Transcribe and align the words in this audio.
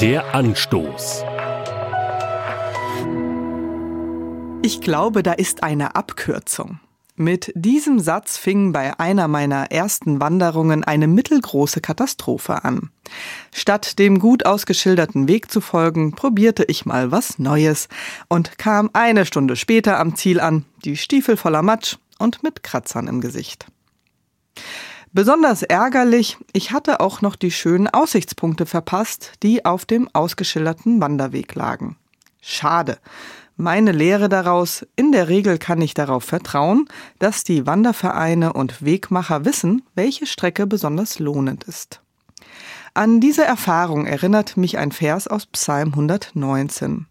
Der 0.00 0.34
Anstoß. 0.34 1.24
Ich 4.62 4.80
glaube, 4.80 5.22
da 5.22 5.32
ist 5.32 5.62
eine 5.62 5.94
Abkürzung. 5.94 6.80
Mit 7.16 7.52
diesem 7.54 8.00
Satz 8.00 8.38
fing 8.38 8.72
bei 8.72 8.98
einer 8.98 9.28
meiner 9.28 9.70
ersten 9.70 10.18
Wanderungen 10.18 10.84
eine 10.84 11.06
mittelgroße 11.06 11.82
Katastrophe 11.82 12.64
an. 12.64 12.88
Statt 13.52 13.98
dem 13.98 14.20
gut 14.20 14.46
ausgeschilderten 14.46 15.28
Weg 15.28 15.50
zu 15.50 15.60
folgen, 15.60 16.12
probierte 16.12 16.64
ich 16.64 16.86
mal 16.86 17.12
was 17.12 17.38
Neues 17.38 17.90
und 18.28 18.56
kam 18.56 18.88
eine 18.94 19.26
Stunde 19.26 19.54
später 19.54 20.00
am 20.00 20.16
Ziel 20.16 20.40
an, 20.40 20.64
die 20.82 20.96
Stiefel 20.96 21.36
voller 21.36 21.60
Matsch 21.60 21.98
und 22.18 22.42
mit 22.42 22.62
Kratzern 22.62 23.06
im 23.06 23.20
Gesicht. 23.20 23.66
Besonders 25.12 25.64
ärgerlich, 25.64 26.38
ich 26.52 26.70
hatte 26.70 27.00
auch 27.00 27.20
noch 27.20 27.34
die 27.34 27.50
schönen 27.50 27.88
Aussichtspunkte 27.88 28.64
verpasst, 28.64 29.32
die 29.42 29.64
auf 29.64 29.84
dem 29.84 30.08
ausgeschilderten 30.12 31.00
Wanderweg 31.00 31.56
lagen. 31.56 31.96
Schade. 32.40 32.98
Meine 33.56 33.90
Lehre 33.90 34.28
daraus, 34.28 34.86
in 34.94 35.10
der 35.10 35.28
Regel 35.28 35.58
kann 35.58 35.82
ich 35.82 35.94
darauf 35.94 36.22
vertrauen, 36.22 36.86
dass 37.18 37.42
die 37.42 37.66
Wandervereine 37.66 38.52
und 38.52 38.84
Wegmacher 38.84 39.44
wissen, 39.44 39.82
welche 39.96 40.26
Strecke 40.26 40.68
besonders 40.68 41.18
lohnend 41.18 41.64
ist. 41.64 42.00
An 42.94 43.20
diese 43.20 43.44
Erfahrung 43.44 44.06
erinnert 44.06 44.56
mich 44.56 44.78
ein 44.78 44.92
Vers 44.92 45.26
aus 45.26 45.46
Psalm 45.46 45.90
119. 45.90 47.06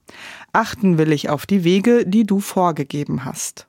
Achten 0.53 0.97
will 0.97 1.11
ich 1.11 1.29
auf 1.29 1.45
die 1.45 1.63
Wege, 1.65 2.05
die 2.05 2.25
du 2.25 2.39
vorgegeben 2.39 3.25
hast. 3.25 3.68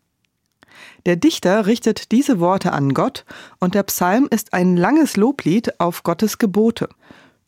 Der 1.07 1.17
Dichter 1.17 1.67
richtet 1.67 2.13
diese 2.13 2.41
Worte 2.41 2.73
an 2.73 2.95
Gott 2.95 3.25
und 3.59 3.75
der 3.75 3.83
Psalm 3.85 4.29
ist 4.31 4.53
ein 4.53 4.77
langes 4.77 5.17
Loblied 5.17 5.81
auf 5.81 6.03
Gottes 6.03 6.39
Gebote. 6.39 6.89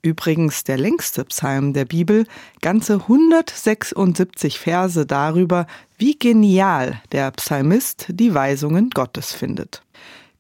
Übrigens 0.03 0.65
der 0.65 0.79
längste 0.79 1.25
Psalm 1.27 1.75
der 1.75 1.85
Bibel, 1.85 2.27
ganze 2.61 2.95
176 2.95 4.59
Verse 4.59 5.07
darüber, 5.07 5.67
wie 5.97 6.19
genial 6.19 7.01
der 7.13 7.31
Psalmist 7.31 8.07
die 8.09 8.35
Weisungen 8.35 8.91
Gottes 8.91 9.33
findet. 9.33 9.85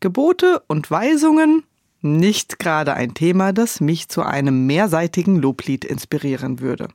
Gebote 0.00 0.62
und 0.66 0.90
Weisungen, 0.90 1.62
nicht 2.00 2.58
gerade 2.58 2.94
ein 2.94 3.14
Thema, 3.14 3.52
das 3.52 3.80
mich 3.80 4.08
zu 4.08 4.22
einem 4.22 4.66
mehrseitigen 4.66 5.36
Loblied 5.36 5.84
inspirieren 5.84 6.58
würde. 6.58 6.88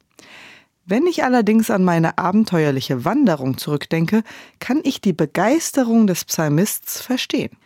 Wenn 0.89 1.05
ich 1.05 1.25
allerdings 1.25 1.69
an 1.69 1.83
meine 1.83 2.17
abenteuerliche 2.17 3.03
Wanderung 3.03 3.57
zurückdenke, 3.57 4.23
kann 4.59 4.79
ich 4.85 5.01
die 5.01 5.11
Begeisterung 5.11 6.07
des 6.07 6.23
Psalmists 6.23 7.01
verstehen. 7.01 7.57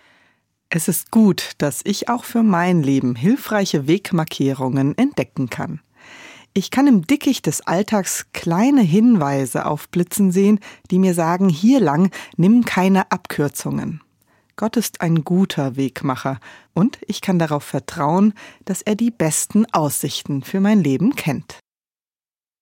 Es 0.70 0.88
ist 0.88 1.12
gut, 1.12 1.52
dass 1.60 1.82
ich 1.84 2.10
auch 2.10 2.24
für 2.24 2.42
mein 2.42 2.82
Leben 2.82 3.14
hilfreiche 3.16 3.86
Wegmarkierungen 3.86 4.98
entdecken 4.98 5.52
kann. 5.52 5.82
Ich 6.56 6.72
kann 6.72 6.88
im 6.88 7.06
Dickicht 7.06 7.46
des 7.46 7.62
Alltags 7.62 8.26
kleine 8.34 8.82
Hinweise 8.82 9.68
aufblitzen 9.68 10.32
sehen, 10.32 10.60
die 10.90 10.98
mir 10.98 11.14
sagen, 11.14 11.48
hier 11.48 11.80
lang 11.80 12.10
nimm 12.38 12.66
keine 12.66 13.12
Abkürzungen. 13.12 14.02
Gott 14.56 14.78
ist 14.78 15.02
ein 15.02 15.24
guter 15.24 15.76
Wegmacher 15.76 16.40
und 16.74 16.98
ich 17.06 17.22
kann 17.22 17.38
darauf 17.38 17.64
vertrauen, 17.64 18.34
dass 18.66 18.82
er 18.82 18.96
die 18.96 19.12
besten 19.12 19.72
Aussichten 19.74 20.42
für 20.42 20.60
mein 20.60 20.84
Leben 20.84 21.16
kennt. 21.16 21.60